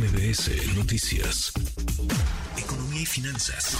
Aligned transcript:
MBS 0.00 0.74
Noticias. 0.78 1.52
Economía 2.56 3.02
y 3.02 3.04
finanzas. 3.04 3.76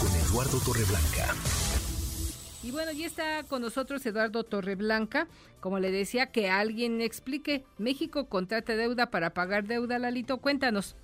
Con 0.00 0.08
Eduardo 0.10 0.58
Torreblanca. 0.64 1.34
Y 2.62 2.70
bueno, 2.70 2.92
ya 2.92 3.04
está 3.04 3.42
con 3.42 3.60
nosotros 3.60 4.06
Eduardo 4.06 4.42
Torreblanca. 4.42 5.28
Como 5.60 5.78
le 5.80 5.90
decía, 5.90 6.32
que 6.32 6.48
alguien 6.48 7.02
explique. 7.02 7.66
México 7.76 8.26
contrata 8.30 8.74
deuda 8.74 9.10
para 9.10 9.34
pagar 9.34 9.66
deuda, 9.66 9.98
Lalito. 9.98 10.38
Cuéntanos. 10.38 10.96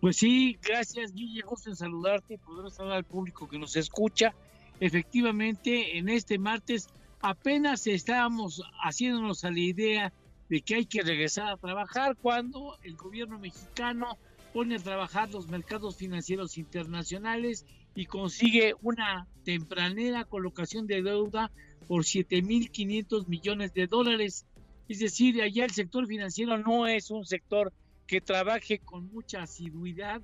Pues 0.00 0.16
sí, 0.16 0.58
gracias 0.62 1.12
Guille, 1.12 1.42
gusto 1.42 1.68
en 1.68 1.76
saludarte, 1.76 2.38
poder 2.38 2.70
saludar 2.70 2.96
al 2.96 3.04
público 3.04 3.46
que 3.46 3.58
nos 3.58 3.76
escucha. 3.76 4.32
Efectivamente, 4.80 5.98
en 5.98 6.08
este 6.08 6.38
martes 6.38 6.88
apenas 7.20 7.86
estábamos 7.86 8.62
haciéndonos 8.82 9.44
a 9.44 9.50
la 9.50 9.60
idea 9.60 10.12
de 10.48 10.62
que 10.62 10.76
hay 10.76 10.86
que 10.86 11.02
regresar 11.02 11.48
a 11.48 11.56
trabajar 11.56 12.16
cuando 12.16 12.76
el 12.82 12.96
gobierno 12.96 13.38
mexicano 13.38 14.18
pone 14.52 14.76
a 14.76 14.78
trabajar 14.80 15.30
los 15.30 15.48
mercados 15.48 15.96
financieros 15.96 16.58
internacionales 16.58 17.66
y 17.94 18.06
consigue 18.06 18.74
una 18.82 19.28
tempranera 19.44 20.24
colocación 20.24 20.86
de 20.86 21.02
deuda 21.02 21.50
por 21.86 22.02
7.500 22.02 23.28
millones 23.28 23.74
de 23.74 23.86
dólares. 23.86 24.46
Es 24.88 24.98
decir, 24.98 25.40
allá 25.42 25.64
el 25.64 25.70
sector 25.70 26.06
financiero 26.06 26.58
no 26.58 26.86
es 26.86 27.10
un 27.10 27.24
sector 27.24 27.72
que 28.06 28.20
trabaje 28.20 28.78
con 28.80 29.06
mucha 29.12 29.42
asiduidad, 29.42 30.20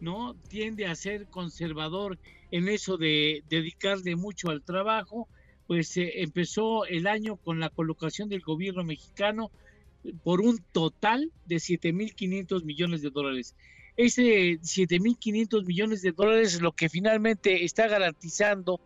¿no? 0.00 0.34
Tiende 0.48 0.86
a 0.86 0.96
ser 0.96 1.26
conservador 1.28 2.18
en 2.50 2.68
eso 2.68 2.96
de 2.96 3.44
dedicarle 3.48 4.16
mucho 4.16 4.50
al 4.50 4.62
trajo, 4.62 5.28
pues 5.70 5.96
eh, 5.98 6.22
empezó 6.22 6.84
el 6.84 7.06
año 7.06 7.36
con 7.36 7.60
la 7.60 7.70
colocación 7.70 8.28
del 8.28 8.40
gobierno 8.40 8.82
mexicano 8.82 9.52
por 10.24 10.40
un 10.40 10.58
total 10.72 11.30
de 11.46 11.58
7.500 11.58 12.64
millones 12.64 13.02
de 13.02 13.10
dólares. 13.10 13.54
Ese 13.96 14.58
7.500 14.58 15.64
millones 15.64 16.02
de 16.02 16.10
dólares 16.10 16.60
lo 16.60 16.72
que 16.72 16.88
finalmente 16.88 17.64
está 17.64 17.86
garantizando 17.86 18.80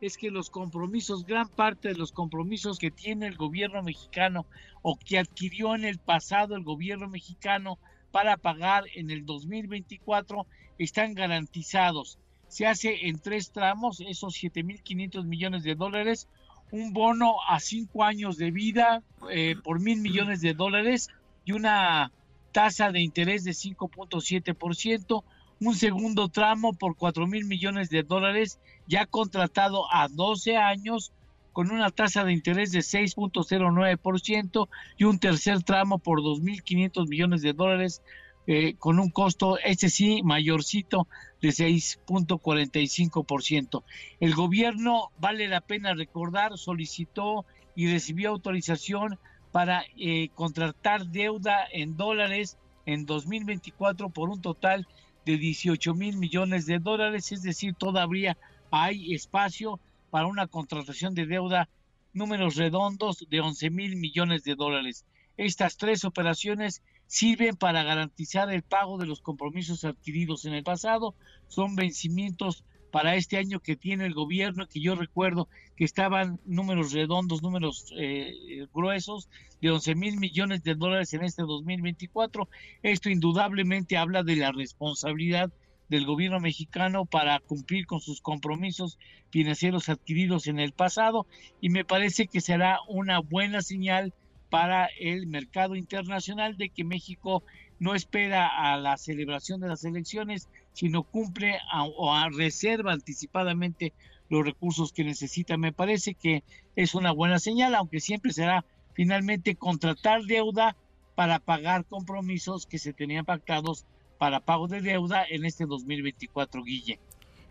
es 0.00 0.16
que 0.16 0.30
los 0.30 0.48
compromisos, 0.48 1.26
gran 1.26 1.48
parte 1.48 1.88
de 1.88 1.96
los 1.96 2.12
compromisos 2.12 2.78
que 2.78 2.92
tiene 2.92 3.26
el 3.26 3.36
gobierno 3.36 3.82
mexicano 3.82 4.46
o 4.82 4.96
que 4.96 5.18
adquirió 5.18 5.74
en 5.74 5.84
el 5.84 5.98
pasado 5.98 6.54
el 6.54 6.62
gobierno 6.62 7.08
mexicano 7.08 7.80
para 8.12 8.36
pagar 8.36 8.84
en 8.94 9.10
el 9.10 9.26
2024 9.26 10.46
están 10.78 11.14
garantizados. 11.14 12.20
Se 12.48 12.66
hace 12.66 13.08
en 13.08 13.18
tres 13.18 13.52
tramos, 13.52 14.00
esos 14.00 14.34
7.500 14.34 15.24
millones 15.24 15.62
de 15.64 15.74
dólares, 15.74 16.28
un 16.70 16.92
bono 16.92 17.36
a 17.48 17.60
cinco 17.60 18.04
años 18.04 18.36
de 18.36 18.50
vida 18.50 19.02
eh, 19.30 19.56
por 19.62 19.80
mil 19.80 20.00
millones 20.00 20.40
de 20.40 20.54
dólares 20.54 21.08
y 21.44 21.52
una 21.52 22.12
tasa 22.52 22.90
de 22.90 23.00
interés 23.00 23.44
de 23.44 23.52
5.7%, 23.52 25.22
un 25.60 25.74
segundo 25.74 26.28
tramo 26.28 26.72
por 26.72 26.96
4 26.96 27.26
mil 27.26 27.44
millones 27.44 27.90
de 27.90 28.02
dólares 28.02 28.58
ya 28.86 29.06
contratado 29.06 29.92
a 29.92 30.08
12 30.08 30.56
años 30.56 31.12
con 31.52 31.70
una 31.70 31.90
tasa 31.90 32.24
de 32.24 32.32
interés 32.32 32.70
de 32.70 32.80
6.09% 32.80 34.68
y 34.96 35.04
un 35.04 35.18
tercer 35.18 35.62
tramo 35.62 35.98
por 35.98 36.20
2.500 36.20 37.08
millones 37.08 37.42
de 37.42 37.52
dólares 37.52 38.02
eh, 38.50 38.76
con 38.78 38.98
un 38.98 39.10
costo, 39.10 39.58
ese 39.58 39.90
sí, 39.90 40.22
mayorcito 40.22 41.06
de 41.42 41.50
6.45%. 41.50 43.84
El 44.20 44.34
gobierno, 44.34 45.10
vale 45.18 45.48
la 45.48 45.60
pena 45.60 45.92
recordar, 45.92 46.56
solicitó 46.56 47.44
y 47.76 47.92
recibió 47.92 48.30
autorización 48.30 49.18
para 49.52 49.84
eh, 49.98 50.30
contratar 50.34 51.08
deuda 51.08 51.58
en 51.70 51.98
dólares 51.98 52.56
en 52.86 53.04
2024 53.04 54.08
por 54.08 54.30
un 54.30 54.40
total 54.40 54.88
de 55.26 55.36
18 55.36 55.92
mil 55.92 56.16
millones 56.16 56.64
de 56.64 56.78
dólares, 56.78 57.32
es 57.32 57.42
decir, 57.42 57.74
todavía 57.74 58.38
hay 58.70 59.12
espacio 59.12 59.78
para 60.08 60.26
una 60.26 60.46
contratación 60.46 61.14
de 61.14 61.26
deuda 61.26 61.68
números 62.14 62.56
redondos 62.56 63.26
de 63.28 63.40
11 63.40 63.68
mil 63.68 63.96
millones 63.96 64.42
de 64.44 64.54
dólares. 64.54 65.04
Estas 65.36 65.76
tres 65.76 66.06
operaciones 66.06 66.80
sirven 67.08 67.56
para 67.56 67.82
garantizar 67.82 68.52
el 68.52 68.62
pago 68.62 68.98
de 68.98 69.06
los 69.06 69.20
compromisos 69.20 69.84
adquiridos 69.84 70.44
en 70.44 70.54
el 70.54 70.62
pasado. 70.62 71.14
Son 71.48 71.74
vencimientos 71.74 72.64
para 72.90 73.16
este 73.16 73.36
año 73.36 73.60
que 73.60 73.76
tiene 73.76 74.06
el 74.06 74.14
gobierno, 74.14 74.66
que 74.66 74.80
yo 74.80 74.94
recuerdo 74.94 75.48
que 75.76 75.84
estaban 75.84 76.38
números 76.44 76.92
redondos, 76.92 77.42
números 77.42 77.92
eh, 77.98 78.66
gruesos 78.72 79.28
de 79.60 79.70
11 79.70 79.94
mil 79.94 80.18
millones 80.18 80.62
de 80.62 80.74
dólares 80.74 81.12
en 81.14 81.24
este 81.24 81.42
2024. 81.42 82.48
Esto 82.82 83.10
indudablemente 83.10 83.96
habla 83.96 84.22
de 84.22 84.36
la 84.36 84.52
responsabilidad 84.52 85.50
del 85.88 86.04
gobierno 86.04 86.40
mexicano 86.40 87.06
para 87.06 87.40
cumplir 87.40 87.86
con 87.86 88.00
sus 88.00 88.20
compromisos 88.20 88.98
financieros 89.30 89.88
adquiridos 89.88 90.46
en 90.46 90.58
el 90.60 90.72
pasado 90.72 91.26
y 91.62 91.70
me 91.70 91.84
parece 91.84 92.26
que 92.26 92.42
será 92.42 92.78
una 92.88 93.20
buena 93.20 93.62
señal 93.62 94.12
para 94.50 94.86
el 94.98 95.26
mercado 95.26 95.76
internacional 95.76 96.56
de 96.56 96.70
que 96.70 96.84
México 96.84 97.42
no 97.78 97.94
espera 97.94 98.48
a 98.48 98.76
la 98.76 98.96
celebración 98.96 99.60
de 99.60 99.68
las 99.68 99.84
elecciones, 99.84 100.48
sino 100.72 101.02
cumple 101.02 101.58
o 101.96 102.14
a 102.14 102.28
reserva 102.30 102.92
anticipadamente 102.92 103.92
los 104.28 104.44
recursos 104.44 104.92
que 104.92 105.04
necesita. 105.04 105.56
Me 105.56 105.72
parece 105.72 106.14
que 106.14 106.42
es 106.76 106.94
una 106.94 107.12
buena 107.12 107.38
señal, 107.38 107.74
aunque 107.74 108.00
siempre 108.00 108.32
será 108.32 108.64
finalmente 108.94 109.54
contratar 109.54 110.24
deuda 110.24 110.76
para 111.14 111.38
pagar 111.38 111.84
compromisos 111.84 112.66
que 112.66 112.78
se 112.78 112.92
tenían 112.92 113.24
pactados 113.24 113.84
para 114.18 114.40
pago 114.40 114.68
de 114.68 114.80
deuda 114.80 115.24
en 115.28 115.44
este 115.44 115.66
2024, 115.66 116.62
Guille. 116.62 116.98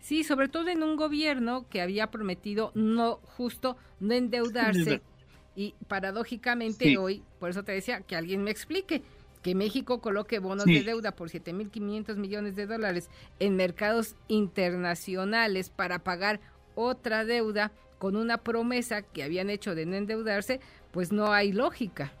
Sí, 0.00 0.24
sobre 0.24 0.48
todo 0.48 0.68
en 0.68 0.82
un 0.82 0.96
gobierno 0.96 1.66
que 1.68 1.80
había 1.80 2.10
prometido 2.10 2.72
no 2.74 3.16
justo 3.16 3.76
no 4.00 4.14
endeudarse 4.14 5.02
y 5.58 5.74
paradójicamente 5.88 6.96
hoy, 6.98 7.20
por 7.40 7.50
eso 7.50 7.64
te 7.64 7.72
decía 7.72 8.02
que 8.02 8.14
alguien 8.14 8.44
me 8.44 8.52
explique 8.52 9.02
que 9.42 9.56
México 9.56 10.00
coloque 10.00 10.38
bonos 10.38 10.66
de 10.66 10.84
deuda 10.84 11.10
por 11.10 11.30
7.500 11.30 12.14
millones 12.14 12.54
de 12.54 12.66
dólares 12.66 13.10
en 13.40 13.56
mercados 13.56 14.14
internacionales 14.28 15.68
para 15.70 15.98
pagar 16.04 16.38
otra 16.76 17.24
deuda 17.24 17.72
con 17.98 18.14
una 18.14 18.38
promesa 18.38 19.02
que 19.02 19.24
habían 19.24 19.50
hecho 19.50 19.74
de 19.74 19.84
no 19.84 19.96
endeudarse, 19.96 20.60
pues 20.92 21.10
no 21.10 21.32
hay 21.32 21.50
lógica. 21.50 22.12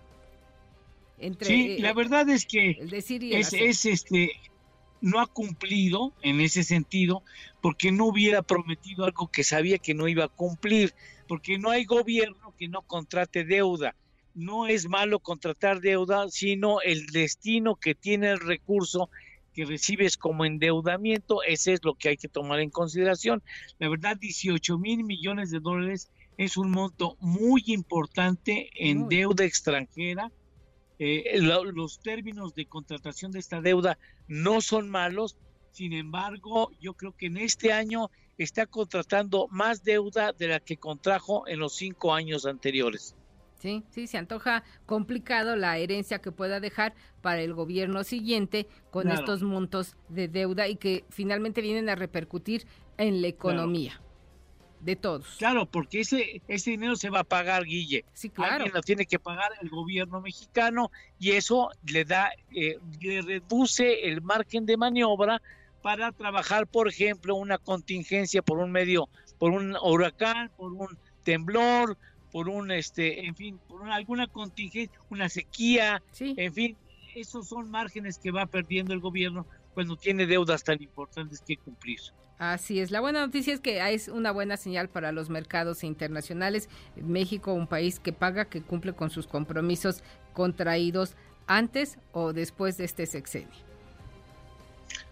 Sí, 1.40 1.78
la 1.78 1.94
verdad 1.94 2.28
es 2.28 2.44
que 2.44 2.76
es, 2.90 3.86
este 3.86 4.32
no 5.00 5.20
ha 5.20 5.26
cumplido 5.26 6.12
en 6.22 6.40
ese 6.40 6.64
sentido 6.64 7.22
porque 7.60 7.92
no 7.92 8.06
hubiera 8.06 8.42
prometido 8.42 9.04
algo 9.04 9.28
que 9.28 9.44
sabía 9.44 9.78
que 9.78 9.94
no 9.94 10.08
iba 10.08 10.24
a 10.24 10.28
cumplir, 10.28 10.94
porque 11.26 11.58
no 11.58 11.70
hay 11.70 11.84
gobierno 11.84 12.54
que 12.58 12.68
no 12.68 12.82
contrate 12.82 13.44
deuda. 13.44 13.94
No 14.34 14.66
es 14.66 14.88
malo 14.88 15.18
contratar 15.18 15.80
deuda, 15.80 16.28
sino 16.28 16.80
el 16.80 17.06
destino 17.06 17.76
que 17.76 17.94
tiene 17.94 18.30
el 18.30 18.40
recurso 18.40 19.10
que 19.54 19.64
recibes 19.64 20.16
como 20.16 20.44
endeudamiento, 20.44 21.42
ese 21.42 21.72
es 21.72 21.82
lo 21.82 21.94
que 21.94 22.10
hay 22.10 22.16
que 22.16 22.28
tomar 22.28 22.60
en 22.60 22.70
consideración. 22.70 23.42
La 23.80 23.88
verdad, 23.88 24.16
18 24.16 24.78
mil 24.78 25.02
millones 25.02 25.50
de 25.50 25.58
dólares 25.58 26.10
es 26.36 26.56
un 26.56 26.70
monto 26.70 27.16
muy 27.18 27.64
importante 27.66 28.70
en 28.76 29.08
deuda 29.08 29.44
extranjera 29.44 30.30
eh, 30.98 31.38
los 31.40 32.00
términos 32.00 32.54
de 32.54 32.66
contratación 32.66 33.30
de 33.30 33.38
esta 33.38 33.60
deuda 33.60 33.98
no 34.26 34.60
son 34.60 34.88
malos, 34.88 35.36
sin 35.70 35.92
embargo, 35.92 36.70
yo 36.80 36.94
creo 36.94 37.16
que 37.16 37.26
en 37.26 37.36
este 37.36 37.72
año 37.72 38.10
está 38.36 38.66
contratando 38.66 39.48
más 39.50 39.84
deuda 39.84 40.32
de 40.32 40.48
la 40.48 40.60
que 40.60 40.76
contrajo 40.76 41.46
en 41.46 41.60
los 41.60 41.74
cinco 41.74 42.14
años 42.14 42.46
anteriores. 42.46 43.14
Sí, 43.60 43.84
sí, 43.90 44.06
se 44.06 44.18
antoja 44.18 44.62
complicado 44.86 45.56
la 45.56 45.78
herencia 45.78 46.20
que 46.20 46.30
pueda 46.30 46.60
dejar 46.60 46.94
para 47.22 47.42
el 47.42 47.54
gobierno 47.54 48.04
siguiente 48.04 48.68
con 48.90 49.10
estos 49.10 49.42
montos 49.42 49.96
de 50.08 50.28
deuda 50.28 50.68
y 50.68 50.76
que 50.76 51.04
finalmente 51.10 51.60
vienen 51.60 51.88
a 51.88 51.96
repercutir 51.96 52.66
en 52.96 53.20
la 53.20 53.26
economía 53.28 54.00
de 54.80 54.96
todos. 54.96 55.26
Claro, 55.38 55.66
porque 55.66 56.00
ese, 56.00 56.42
ese 56.48 56.70
dinero 56.70 56.96
se 56.96 57.10
va 57.10 57.20
a 57.20 57.24
pagar, 57.24 57.64
Guille. 57.64 58.04
Sí, 58.12 58.30
claro. 58.30 58.54
Alguien 58.54 58.74
lo 58.74 58.82
tiene 58.82 59.06
que 59.06 59.18
pagar 59.18 59.50
el 59.60 59.68
gobierno 59.68 60.20
mexicano 60.20 60.90
y 61.18 61.32
eso 61.32 61.70
le 61.86 62.04
da, 62.04 62.30
eh, 62.54 62.78
le 63.00 63.22
reduce 63.22 64.08
el 64.08 64.22
margen 64.22 64.66
de 64.66 64.76
maniobra 64.76 65.42
para 65.82 66.12
trabajar, 66.12 66.66
por 66.66 66.88
ejemplo, 66.88 67.34
una 67.36 67.58
contingencia 67.58 68.42
por 68.42 68.58
un 68.58 68.70
medio, 68.70 69.08
por 69.38 69.52
un 69.52 69.76
huracán, 69.82 70.50
por 70.56 70.72
un 70.72 70.98
temblor, 71.22 71.96
por 72.32 72.48
un, 72.48 72.70
este, 72.70 73.26
en 73.26 73.34
fin, 73.34 73.58
por 73.68 73.88
alguna 73.90 74.26
contingencia, 74.26 74.98
una 75.10 75.28
sequía, 75.28 76.02
en 76.20 76.52
fin, 76.52 76.76
esos 77.14 77.48
son 77.48 77.70
márgenes 77.70 78.18
que 78.18 78.30
va 78.30 78.46
perdiendo 78.46 78.92
el 78.92 79.00
gobierno 79.00 79.46
cuando 79.74 79.96
tiene 79.96 80.26
deudas 80.26 80.64
tan 80.64 80.82
importantes 80.82 81.40
que 81.40 81.56
cumplir. 81.56 82.00
Así 82.38 82.78
es. 82.78 82.90
La 82.90 83.00
buena 83.00 83.20
noticia 83.20 83.52
es 83.52 83.60
que 83.60 83.80
es 83.92 84.08
una 84.08 84.30
buena 84.30 84.56
señal 84.56 84.88
para 84.88 85.10
los 85.10 85.28
mercados 85.28 85.82
internacionales. 85.82 86.68
México, 86.96 87.52
un 87.52 87.66
país 87.66 87.98
que 87.98 88.12
paga, 88.12 88.44
que 88.44 88.62
cumple 88.62 88.92
con 88.92 89.10
sus 89.10 89.26
compromisos 89.26 90.02
contraídos 90.32 91.16
antes 91.48 91.98
o 92.12 92.32
después 92.32 92.76
de 92.76 92.84
este 92.84 93.06
sexenio. 93.06 93.48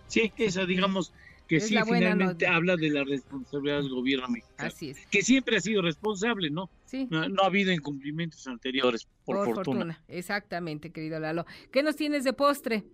Sí, 0.06 0.32
eso 0.36 0.66
digamos 0.66 1.12
que 1.48 1.60
sí 1.60 1.76
finalmente 1.84 2.46
habla 2.46 2.76
de 2.76 2.90
la 2.90 3.04
responsabilidad 3.04 3.78
del 3.78 3.90
gobierno 3.90 4.28
mexicano. 4.28 4.68
Así 4.68 4.90
es. 4.90 5.06
Que 5.06 5.22
siempre 5.22 5.56
ha 5.56 5.60
sido 5.60 5.82
responsable, 5.82 6.50
¿no? 6.50 6.70
Sí. 6.84 7.08
No, 7.10 7.42
ha 7.42 7.46
habido 7.46 7.72
incumplimientos 7.72 8.46
anteriores, 8.46 9.08
por, 9.24 9.44
fortuna. 9.44 9.64
fortuna. 9.64 10.04
Exactamente, 10.08 10.90
querido 10.90 11.18
Lalo. 11.18 11.46
¿Qué 11.70 11.82
nos 11.82 11.96
tienes 11.96 12.24
de 12.24 12.32
postre? 12.32 12.84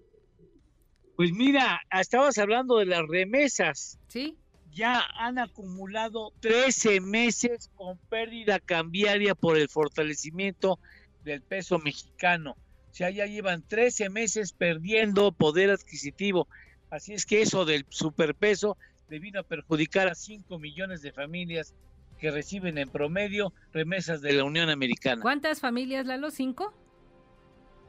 Pues 1.17 1.33
mira, 1.33 1.81
estabas 1.91 2.39
hablando 2.39 2.79
de 2.79 2.87
las 2.87 3.07
remesas. 3.07 3.99
Sí. 4.09 4.37
Ya 4.71 5.03
han 5.19 5.39
acumulado 5.39 6.33
13 6.41 7.01
meses 7.01 7.71
con 7.75 7.99
pérdida 8.09 8.59
cambiaria 8.59 9.35
por 9.35 9.59
el 9.59 9.69
fortalecimiento 9.69 10.79
del 11.25 11.43
peso 11.43 11.79
mexicano. 11.79 12.57
O 12.91 12.95
sea, 12.95 13.11
ya 13.11 13.27
llevan 13.27 13.63
13 13.63 14.09
meses 14.09 14.53
perdiendo 14.53 15.33
poder 15.33 15.71
adquisitivo. 15.71 16.49
Así 16.91 17.15
es 17.15 17.27
que 17.27 17.43
eso 17.43 17.65
del 17.65 17.87
superpeso 17.91 18.77
vino 19.19 19.41
a 19.41 19.43
perjudicar 19.43 20.09
a 20.09 20.15
5 20.15 20.59
millones 20.59 21.03
de 21.03 21.13
familias 21.13 21.75
que 22.19 22.31
reciben 22.31 22.79
en 22.79 22.89
promedio 22.89 23.53
remesas 23.73 24.21
de 24.21 24.33
la 24.33 24.45
Unión 24.45 24.71
Americana. 24.71 25.21
¿Cuántas 25.21 25.61
familias, 25.61 26.07
Lalo? 26.07 26.31
¿Cinco? 26.31 26.73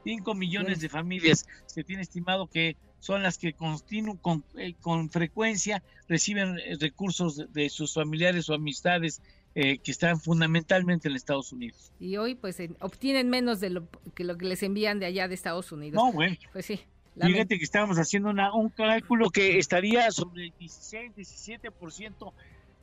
5 0.04 0.34
millones 0.34 0.80
de 0.80 0.88
familias. 0.88 1.46
Se 1.66 1.84
tiene 1.84 2.02
estimado 2.02 2.46
que 2.48 2.76
son 3.04 3.22
las 3.22 3.36
que 3.36 3.52
con, 3.52 3.76
eh, 4.56 4.72
con 4.80 5.10
frecuencia 5.10 5.82
reciben 6.08 6.58
eh, 6.58 6.78
recursos 6.80 7.52
de, 7.52 7.68
sus 7.68 7.92
familiares 7.92 8.48
o 8.48 8.54
amistades 8.54 9.20
eh, 9.54 9.76
que 9.76 9.90
están 9.90 10.18
fundamentalmente 10.18 11.08
en 11.08 11.14
Estados 11.14 11.52
Unidos. 11.52 11.92
Y 12.00 12.16
hoy 12.16 12.34
pues 12.34 12.56
obtienen 12.80 13.28
menos 13.28 13.60
de 13.60 13.68
lo 13.68 13.86
que 14.14 14.24
lo 14.24 14.38
que 14.38 14.46
les 14.46 14.62
envían 14.62 15.00
de 15.00 15.06
allá 15.06 15.28
de 15.28 15.34
Estados 15.34 15.70
Unidos. 15.70 16.02
No, 16.02 16.12
güey. 16.12 16.38
Pues 16.54 16.64
sí. 16.64 16.80
Fíjate 17.20 17.58
que 17.58 17.64
estábamos 17.64 17.98
haciendo 17.98 18.30
un 18.30 18.70
cálculo 18.70 19.28
que 19.28 19.58
estaría 19.58 20.10
sobre 20.10 20.46
el 20.46 20.52
16, 20.58 21.12
17% 21.14 22.32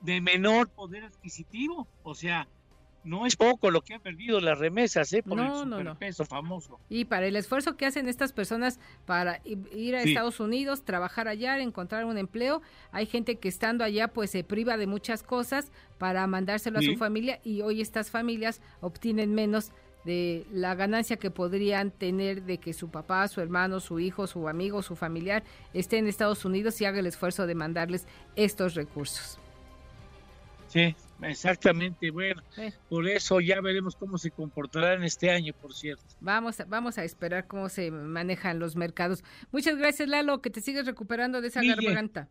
de 0.01 0.21
menor 0.21 0.69
poder 0.69 1.06
adquisitivo. 1.06 1.88
O 2.03 2.13
sea, 2.13 2.47
no 3.03 3.25
es 3.25 3.36
poco 3.36 3.71
lo 3.71 3.81
que 3.81 3.95
han 3.95 4.01
perdido 4.01 4.39
las 4.39 4.59
remesas, 4.59 5.12
¿eh? 5.13 5.24
Por 5.24 5.39
el 5.39 5.53
superpeso 5.53 6.25
famoso. 6.25 6.80
Y 6.89 7.06
para 7.06 7.25
el 7.25 7.36
esfuerzo 7.36 7.75
que 7.75 7.86
hacen 7.86 8.07
estas 8.07 8.31
personas 8.31 8.80
para 9.06 9.42
ir 9.45 9.95
a 9.95 10.03
Estados 10.03 10.39
Unidos, 10.39 10.83
trabajar 10.83 11.27
allá, 11.27 11.57
encontrar 11.59 12.06
un 12.06 12.18
empleo, 12.18 12.62
hay 12.92 13.06
gente 13.06 13.38
que 13.38 13.50
estando 13.50 13.83
allá 13.83 14.07
pues 14.09 14.31
se 14.31 14.44
priva 14.44 14.77
de 14.77 14.88
muchas 14.88 15.24
cosas 15.24 15.71
para 15.98 16.25
mandárselo 16.27 16.80
a 16.80 16.81
su 16.81 16.95
familia 16.95 17.39
y 17.44 17.62
hoy 17.62 17.81
estas 17.81 18.12
familias 18.12 18.62
obtienen 18.81 19.33
menos 19.33 19.71
de 20.04 20.45
la 20.51 20.74
ganancia 20.75 21.18
que 21.18 21.30
podrían 21.30 21.92
tener 21.92 22.44
de 22.44 22.57
que 22.57 22.74
su 22.74 22.89
papá, 22.89 23.27
su 23.27 23.39
hermano, 23.42 23.80
su 23.80 24.00
hijo, 24.00 24.25
su 24.25 24.47
amigo, 24.47 24.81
su 24.81 24.95
familiar 24.95 25.44
esté 25.74 25.97
en 25.97 26.07
Estados 26.07 26.44
Unidos 26.44 26.81
y 26.81 26.86
haga 26.86 27.00
el 27.00 27.06
esfuerzo 27.06 27.45
de 27.45 27.56
mandarles 27.56 28.07
estos 28.36 28.74
recursos. 28.74 29.38
Sí, 30.68 30.95
exactamente. 31.21 32.12
Bueno, 32.12 32.41
por 32.89 33.07
eso 33.07 33.39
ya 33.39 33.62
veremos 33.62 33.95
cómo 33.95 34.18
se 34.18 34.31
comportarán 34.31 35.03
este 35.03 35.31
año, 35.31 35.53
por 35.53 35.73
cierto. 35.73 36.03
Vamos, 36.19 36.59
a, 36.59 36.65
vamos 36.65 36.97
a 36.97 37.03
esperar 37.03 37.47
cómo 37.47 37.69
se 37.69 37.91
manejan 37.91 38.59
los 38.59 38.75
mercados. 38.75 39.23
Muchas 39.51 39.77
gracias, 39.77 40.09
Lalo, 40.09 40.41
que 40.41 40.50
te 40.50 40.62
sigues 40.62 40.85
recuperando 40.85 41.41
de 41.41 41.47
esa 41.50 41.62
garganta. 41.63 42.29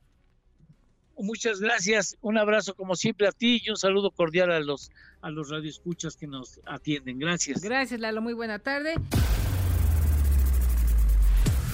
Muchas 1.16 1.60
gracias. 1.60 2.16
Un 2.22 2.38
abrazo 2.38 2.74
como 2.74 2.96
siempre 2.96 3.28
a 3.28 3.32
ti 3.32 3.60
y 3.62 3.70
un 3.70 3.76
saludo 3.76 4.10
cordial 4.10 4.50
a 4.50 4.60
los 4.60 4.90
a 5.20 5.30
los 5.30 5.50
radioescuchas 5.50 6.16
que 6.16 6.26
nos 6.26 6.60
atienden. 6.64 7.18
Gracias. 7.18 7.60
Gracias, 7.60 8.00
Lalo. 8.00 8.22
Muy 8.22 8.32
buena 8.32 8.58
tarde. 8.58 8.94